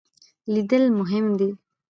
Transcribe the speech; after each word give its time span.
لیدل 0.53 0.83
مهم 0.99 1.25
دی. 1.39 1.49